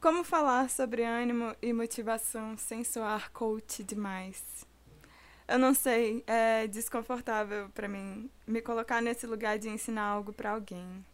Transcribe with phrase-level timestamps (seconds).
[0.00, 4.42] Como falar sobre ânimo e motivação sem soar coach demais?
[5.46, 10.52] Eu não sei, é desconfortável para mim me colocar nesse lugar de ensinar algo para
[10.52, 11.04] alguém.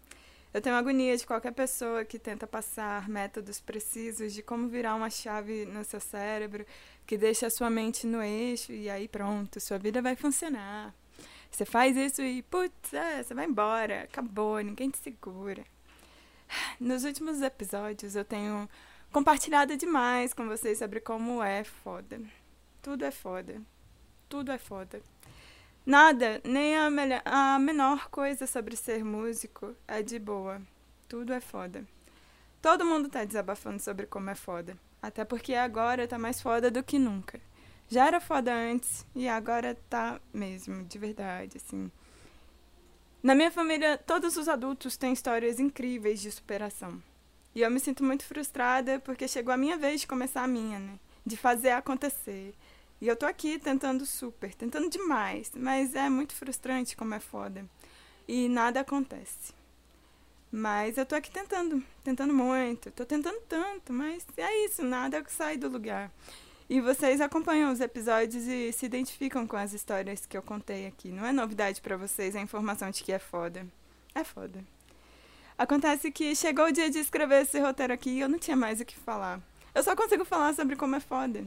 [0.55, 5.11] Eu tenho agonia de qualquer pessoa que tenta passar métodos precisos de como virar uma
[5.11, 6.65] chave no seu cérebro
[7.05, 10.95] que deixa a sua mente no eixo e aí pronto, sua vida vai funcionar.
[11.51, 15.65] Você faz isso e, putz, é, você vai embora, acabou, ninguém te segura.
[16.81, 18.69] Nos últimos episódios eu tenho
[19.13, 22.21] compartilhado demais com vocês sobre como é foda.
[22.83, 23.61] Tudo é foda.
[24.29, 25.01] Tudo é foda.
[25.85, 30.61] Nada, nem a, melhor, a menor coisa sobre ser músico é de boa.
[31.09, 31.85] Tudo é foda.
[32.61, 34.77] Todo mundo tá desabafando sobre como é foda.
[35.01, 37.41] Até porque agora tá mais foda do que nunca.
[37.89, 41.91] Já era foda antes e agora tá mesmo, de verdade, assim.
[43.27, 47.03] Na minha família, todos os adultos têm histórias incríveis de superação.
[47.57, 50.79] E eu me sinto muito frustrada porque chegou a minha vez de começar a minha,
[50.79, 50.97] né?
[51.27, 52.55] De fazer acontecer.
[53.01, 57.69] E eu tô aqui tentando super, tentando demais, mas é muito frustrante como é foda.
[58.29, 59.53] E nada acontece.
[60.53, 65.57] Mas eu tô aqui tentando, tentando muito, tô tentando tanto, mas é isso, nada sai
[65.57, 66.13] do lugar.
[66.69, 71.11] E vocês acompanham os episódios e se identificam com as histórias que eu contei aqui.
[71.13, 73.65] Não é novidade para vocês a informação de que é foda.
[74.13, 74.65] É foda.
[75.57, 78.81] Acontece que chegou o dia de escrever esse roteiro aqui e eu não tinha mais
[78.81, 79.41] o que falar.
[79.73, 81.45] Eu só consigo falar sobre como é foda.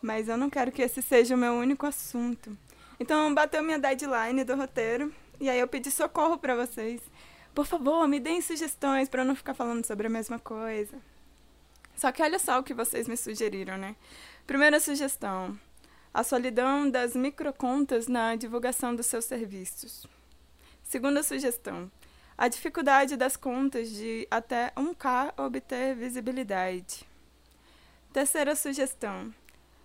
[0.00, 2.56] Mas eu não quero que esse seja o meu único assunto.
[2.98, 7.02] Então bateu minha deadline do roteiro e aí eu pedi socorro para vocês.
[7.54, 10.96] Por favor, me deem sugestões para eu não ficar falando sobre a mesma coisa.
[11.98, 13.96] Só que olha só o que vocês me sugeriram, né?
[14.46, 15.58] Primeira sugestão:
[16.14, 20.06] a solidão das microcontas na divulgação dos seus serviços.
[20.84, 21.90] Segunda sugestão:
[22.36, 27.04] a dificuldade das contas de até 1K obter visibilidade.
[28.12, 29.34] Terceira sugestão: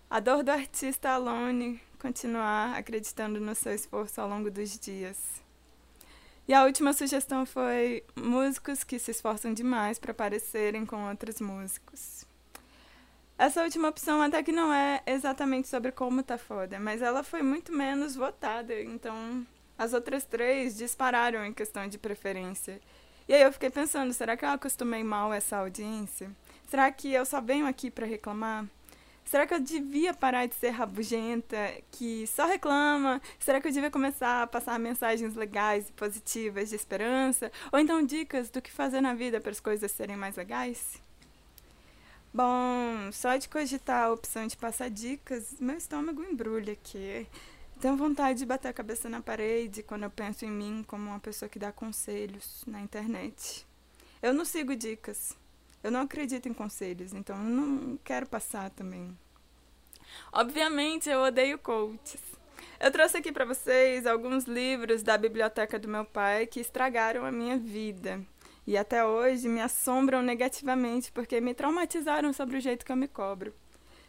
[0.07, 5.17] a dor do artista alone continuar acreditando no seu esforço ao longo dos dias.
[6.47, 12.25] E a última sugestão foi músicos que se esforçam demais para parecerem com outros músicos.
[13.37, 17.41] Essa última opção até que não é exatamente sobre como tá foda, mas ela foi
[17.41, 19.45] muito menos votada, então
[19.77, 22.79] as outras três dispararam em questão de preferência.
[23.27, 26.29] E aí eu fiquei pensando, será que eu acostumei mal essa audiência?
[26.67, 28.65] Será que eu só venho aqui para reclamar?
[29.25, 31.57] Será que eu devia parar de ser rabugenta,
[31.91, 33.21] que só reclama?
[33.39, 37.51] Será que eu devia começar a passar mensagens legais e positivas de esperança?
[37.71, 41.01] Ou então dicas do que fazer na vida para as coisas serem mais legais?
[42.33, 47.27] Bom, só de cogitar a opção de passar dicas, meu estômago embrulha aqui.
[47.79, 51.19] Tenho vontade de bater a cabeça na parede quando eu penso em mim como uma
[51.19, 53.67] pessoa que dá conselhos na internet.
[54.21, 55.35] Eu não sigo dicas.
[55.83, 59.17] Eu não acredito em conselhos, então eu não quero passar também.
[60.31, 62.21] Obviamente, eu odeio coaches.
[62.79, 67.31] Eu trouxe aqui para vocês alguns livros da biblioteca do meu pai que estragaram a
[67.31, 68.25] minha vida
[68.65, 73.07] e até hoje me assombram negativamente porque me traumatizaram sobre o jeito que eu me
[73.07, 73.53] cobro.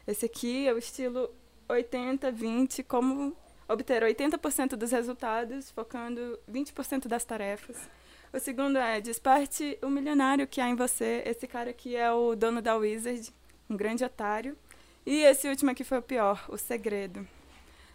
[0.06, 1.30] Esse aqui é o estilo
[1.68, 3.36] 80-20, como
[3.68, 7.88] obter 80% dos resultados, focando 20% das tarefas.
[8.34, 11.22] O segundo é Desperte o milionário que há em você.
[11.24, 13.32] Esse cara aqui é o dono da Wizard,
[13.70, 14.58] um grande otário.
[15.06, 17.24] E esse último aqui foi o pior, O Segredo.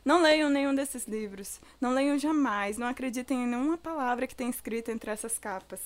[0.06, 1.60] Não leiam nenhum desses livros.
[1.82, 2.78] Não leiam jamais.
[2.78, 5.82] Não acreditem em nenhuma palavra que tem escrita entre essas capas.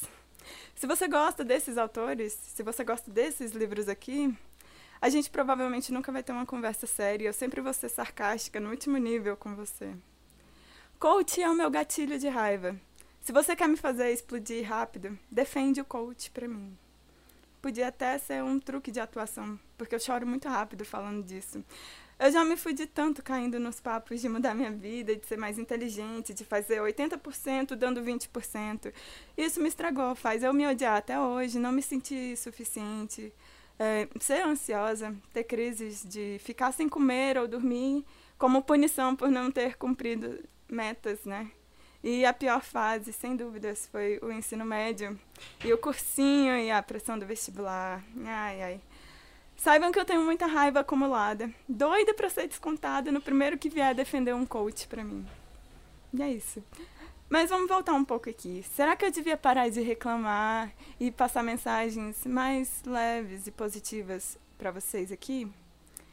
[0.76, 4.32] Se você gosta desses autores, se você gosta desses livros aqui,
[5.02, 7.28] a gente provavelmente nunca vai ter uma conversa séria.
[7.28, 9.96] Eu sempre vou ser sarcástica no último nível com você.
[11.00, 12.80] Coach é o meu gatilho de raiva.
[13.24, 16.78] Se você quer me fazer explodir rápido, defende o coach para mim.
[17.62, 21.64] Podia até ser um truque de atuação, porque eu choro muito rápido falando disso.
[22.20, 25.58] Eu já me fudi tanto caindo nos papos de mudar minha vida, de ser mais
[25.58, 28.94] inteligente, de fazer 80% dando 20%.
[29.38, 33.34] Isso me estragou, faz eu me odiar até hoje, não me sentir suficiente,
[33.80, 38.06] é, ser ansiosa, ter crises de ficar sem comer ou dormir
[38.38, 41.50] como punição por não ter cumprido metas, né?
[42.04, 45.18] E a pior fase, sem dúvidas, foi o ensino médio
[45.64, 48.04] e o cursinho e a pressão do vestibular.
[48.26, 48.82] Ai, ai.
[49.56, 53.96] Saibam que eu tenho muita raiva acumulada, doida para ser descontada no primeiro que vier
[53.96, 55.26] defender um coach para mim.
[56.14, 56.62] E é isso.
[57.30, 58.66] Mas vamos voltar um pouco aqui.
[58.76, 64.72] Será que eu devia parar de reclamar e passar mensagens mais leves e positivas para
[64.72, 65.50] vocês aqui?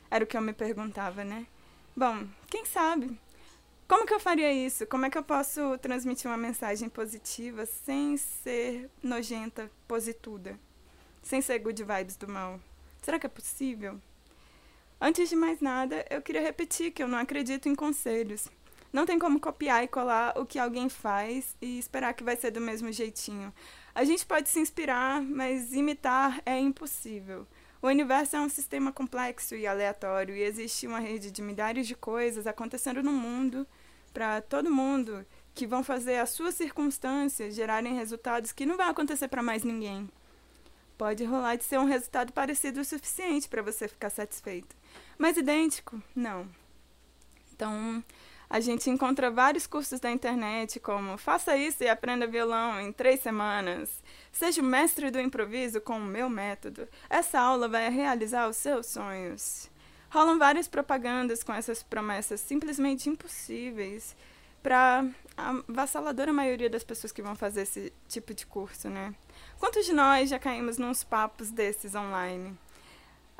[0.08, 1.46] Era o que eu me perguntava, né?
[1.96, 3.18] Bom, quem sabe?
[3.90, 4.86] Como que eu faria isso?
[4.86, 10.56] Como é que eu posso transmitir uma mensagem positiva sem ser nojenta, posituda?
[11.20, 12.60] Sem ser good vibes do mal?
[13.02, 14.00] Será que é possível?
[15.00, 18.48] Antes de mais nada, eu queria repetir que eu não acredito em conselhos.
[18.92, 22.52] Não tem como copiar e colar o que alguém faz e esperar que vai ser
[22.52, 23.52] do mesmo jeitinho.
[23.92, 27.44] A gente pode se inspirar, mas imitar é impossível.
[27.82, 31.96] O universo é um sistema complexo e aleatório e existe uma rede de milhares de
[31.96, 33.66] coisas acontecendo no mundo
[34.12, 35.24] para todo mundo
[35.54, 40.08] que vão fazer as suas circunstâncias gerarem resultados que não vão acontecer para mais ninguém.
[40.96, 44.76] Pode rolar de ser um resultado parecido o suficiente para você ficar satisfeito,
[45.16, 46.46] mas idêntico, não.
[47.52, 48.04] Então,
[48.50, 53.20] a gente encontra vários cursos da internet, como faça isso e aprenda violão em três
[53.20, 54.02] semanas.
[54.32, 56.88] Seja o mestre do improviso com o meu método.
[57.08, 59.69] Essa aula vai realizar os seus sonhos.
[60.10, 64.16] Rolam várias propagandas com essas promessas simplesmente impossíveis
[64.62, 69.14] para a vassaladora maioria das pessoas que vão fazer esse tipo de curso, né?
[69.58, 72.58] Quantos de nós já caímos nos papos desses online?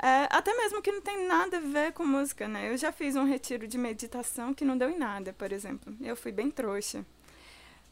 [0.01, 2.71] É, até mesmo que não tem nada a ver com música, né?
[2.71, 5.93] Eu já fiz um retiro de meditação que não deu em nada, por exemplo.
[6.01, 7.05] Eu fui bem trouxa.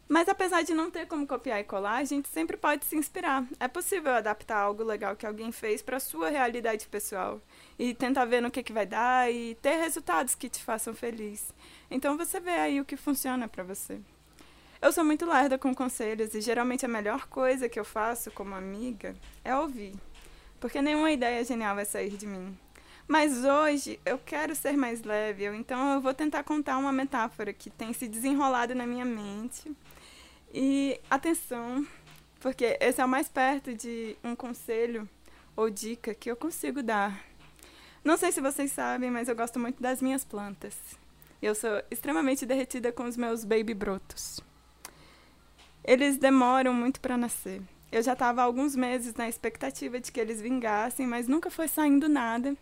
[0.10, 3.46] Mas apesar de não ter como copiar e colar, a gente sempre pode se inspirar.
[3.60, 7.40] É possível adaptar algo legal que alguém fez para sua realidade pessoal
[7.78, 11.54] e tentar ver no que, que vai dar e ter resultados que te façam feliz.
[11.92, 14.02] Então você vê aí o que funciona para você.
[14.82, 18.56] Eu sou muito lerda com conselhos e geralmente a melhor coisa que eu faço como
[18.56, 19.94] amiga é ouvir
[20.60, 22.58] porque nenhuma ideia genial vai sair de mim.
[23.08, 27.70] Mas hoje eu quero ser mais leve, então eu vou tentar contar uma metáfora que
[27.70, 29.76] tem se desenrolado na minha mente.
[30.54, 31.86] E atenção,
[32.40, 35.08] porque esse é o mais perto de um conselho
[35.56, 37.24] ou dica que eu consigo dar.
[38.04, 40.76] Não sei se vocês sabem, mas eu gosto muito das minhas plantas.
[41.42, 44.40] Eu sou extremamente derretida com os meus baby brotos.
[45.84, 47.62] Eles demoram muito para nascer.
[47.92, 52.10] Eu já estava alguns meses na expectativa de que eles vingassem, mas nunca foi saindo
[52.10, 52.56] nada.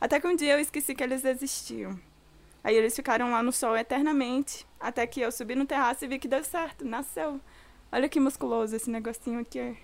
[0.00, 1.98] Até que um dia eu esqueci que eles existiam.
[2.64, 6.18] Aí eles ficaram lá no sol eternamente, até que eu subi no terraço e vi
[6.18, 7.40] que deu certo, nasceu.
[7.90, 9.76] Olha que musculoso esse negocinho aqui.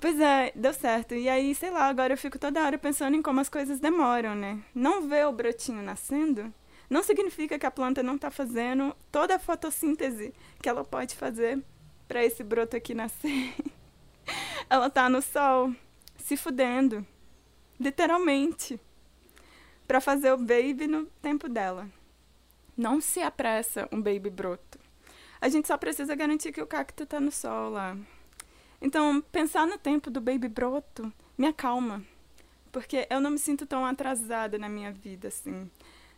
[0.00, 1.14] Pois é, deu certo.
[1.14, 4.34] E aí, sei lá, agora eu fico toda hora pensando em como as coisas demoram,
[4.34, 4.58] né?
[4.74, 6.52] Não ver o brotinho nascendo
[6.90, 11.62] não significa que a planta não está fazendo toda a fotossíntese que ela pode fazer
[12.08, 13.54] para esse broto aqui nascer.
[14.68, 15.72] Ela tá no sol,
[16.18, 17.06] se fudendo.
[17.78, 18.80] Literalmente.
[19.90, 21.90] Para fazer o baby no tempo dela.
[22.76, 24.78] Não se apressa um baby broto.
[25.40, 27.96] A gente só precisa garantir que o cacto tá no sol lá.
[28.80, 32.04] Então, pensar no tempo do baby broto me acalma.
[32.70, 35.68] Porque eu não me sinto tão atrasada na minha vida assim.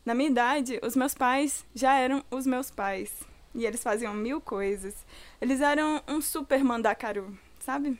[0.04, 3.22] Na minha idade, os meus pais já eram os meus pais.
[3.54, 4.94] E eles faziam mil coisas.
[5.40, 7.98] Eles eram um super mandacaru, sabe?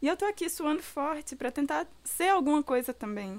[0.00, 3.38] E eu tô aqui suando forte para tentar ser alguma coisa também.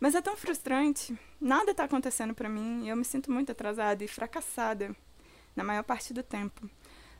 [0.00, 1.16] Mas é tão frustrante.
[1.38, 4.96] Nada tá acontecendo para mim e eu me sinto muito atrasada e fracassada
[5.54, 6.68] na maior parte do tempo.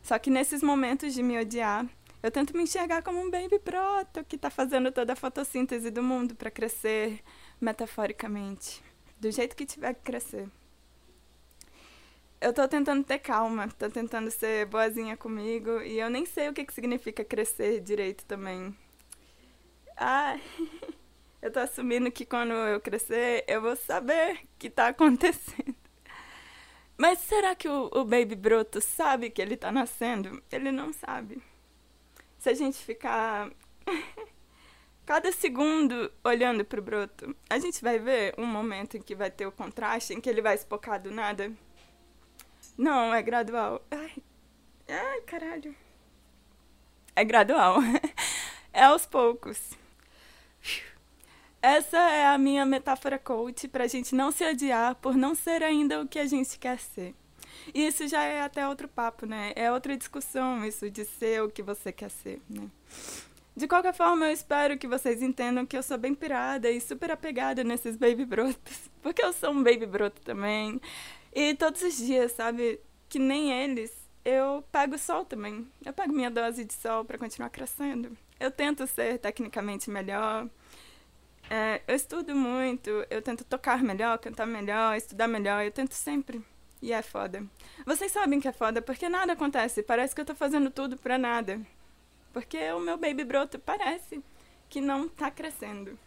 [0.03, 1.87] Só que nesses momentos de me odiar,
[2.23, 6.03] eu tento me enxergar como um baby proto que tá fazendo toda a fotossíntese do
[6.03, 7.23] mundo para crescer
[7.61, 8.83] metaforicamente,
[9.19, 10.49] do jeito que tiver que crescer.
[12.41, 16.55] Eu tô tentando ter calma, tô tentando ser boazinha comigo e eu nem sei o
[16.55, 18.75] que, que significa crescer direito também.
[19.99, 20.39] Ah,
[21.43, 25.75] eu tô assumindo que quando eu crescer eu vou saber o que tá acontecendo.
[26.97, 30.43] Mas será que o, o Baby Broto sabe que ele tá nascendo?
[30.53, 31.43] Ele não sabe.
[32.39, 33.51] Se a gente ficar
[35.07, 39.47] cada segundo olhando pro broto, a gente vai ver um momento em que vai ter
[39.47, 41.51] o contraste, em que ele vai espocar do nada.
[42.77, 43.83] Não, é gradual.
[43.91, 44.13] Ai,
[44.89, 45.75] ai caralho.
[47.17, 47.79] É gradual.
[48.73, 49.71] é aos poucos.
[51.63, 55.63] Essa é a minha metáfora coach para a gente não se odiar por não ser
[55.63, 57.15] ainda o que a gente quer ser.
[57.75, 59.53] E isso já é até outro papo, né?
[59.55, 62.69] É outra discussão isso de ser o que você quer ser, né?
[63.55, 67.11] De qualquer forma, eu espero que vocês entendam que eu sou bem pirada e super
[67.11, 68.91] apegada nesses baby brotos.
[69.03, 70.81] Porque eu sou um baby broto também.
[71.33, 72.81] E todos os dias, sabe?
[73.09, 73.93] Que nem eles,
[74.25, 75.67] eu pego sol também.
[75.85, 78.17] Eu pego minha dose de sol para continuar crescendo.
[78.39, 80.49] Eu tento ser tecnicamente melhor.
[81.53, 86.41] É, eu estudo muito, eu tento tocar melhor, cantar melhor, estudar melhor, eu tento sempre.
[86.81, 87.45] E é foda.
[87.85, 91.19] Vocês sabem que é foda porque nada acontece, parece que eu tô fazendo tudo pra
[91.19, 91.61] nada.
[92.33, 94.23] Porque o meu baby broto parece
[94.69, 95.99] que não tá crescendo.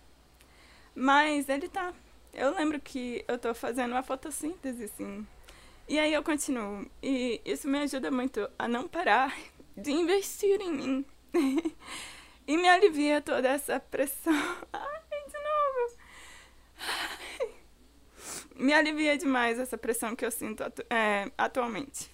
[0.95, 1.93] Mas ele tá.
[2.33, 5.27] Eu lembro que eu tô fazendo uma fotossíntese, sim.
[5.89, 6.89] E aí eu continuo.
[7.01, 9.35] E isso me ajuda muito a não parar
[9.75, 11.05] de investir em mim.
[12.47, 14.33] e me alivia toda essa pressão.
[18.55, 22.11] Me alivia demais essa pressão que eu sinto atu é, atualmente.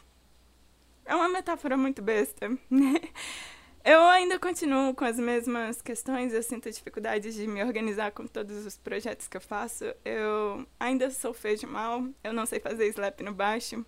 [1.06, 3.02] É uma metáfora muito besta, né?
[3.84, 8.66] Eu ainda continuo com as mesmas questões, eu sinto dificuldade de me organizar com todos
[8.66, 9.86] os projetos que eu faço.
[10.04, 13.86] Eu ainda sou feio de mal, eu não sei fazer slap no baixo.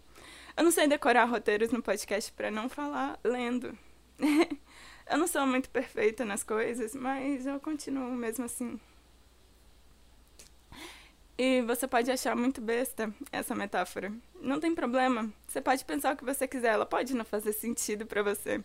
[0.55, 3.77] Eu não sei decorar roteiros no podcast para não falar lendo.
[5.09, 8.79] eu não sou muito perfeita nas coisas, mas eu continuo mesmo assim.
[11.43, 14.13] E você pode achar muito besta essa metáfora.
[14.39, 15.33] Não tem problema.
[15.47, 18.63] Você pode pensar o que você quiser, ela pode não fazer sentido para você.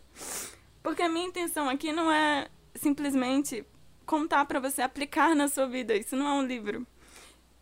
[0.82, 3.64] Porque a minha intenção aqui não é simplesmente
[4.04, 5.94] contar para você aplicar na sua vida.
[5.94, 6.86] Isso não é um livro.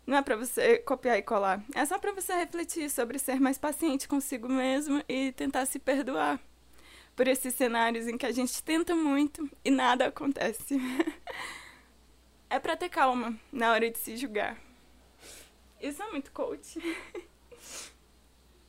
[0.05, 1.63] Não é para você copiar e colar.
[1.73, 6.41] É só para você refletir sobre ser mais paciente consigo mesmo e tentar se perdoar
[7.15, 10.77] por esses cenários em que a gente tenta muito e nada acontece.
[12.49, 14.65] é para ter calma na hora de se julgar.
[15.81, 16.79] Isso é muito coach.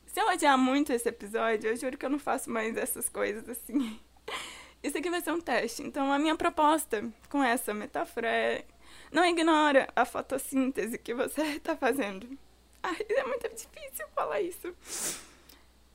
[0.07, 3.49] se eu odiar muito esse episódio, eu juro que eu não faço mais essas coisas
[3.49, 4.01] assim.
[4.83, 5.83] Isso aqui vai ser um teste.
[5.83, 8.65] Então, a minha proposta com essa metáfora é:
[9.11, 12.39] não ignora a fotossíntese que você está fazendo.
[12.83, 14.73] Ai, é muito difícil falar isso.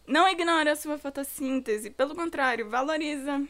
[0.05, 3.47] Não ignora a sua fotossíntese, pelo contrário, valoriza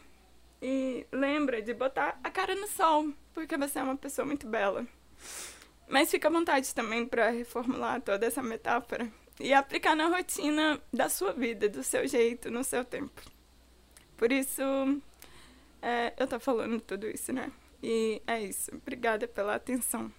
[0.60, 4.86] e lembra de botar a cara no sol, porque você é uma pessoa muito bela.
[5.92, 11.10] Mas fica à vontade também para reformular toda essa metáfora e aplicar na rotina da
[11.10, 13.20] sua vida, do seu jeito, no seu tempo.
[14.16, 14.62] Por isso,
[15.82, 17.52] é, eu tô falando tudo isso, né?
[17.82, 18.74] E é isso.
[18.74, 20.10] Obrigada pela atenção.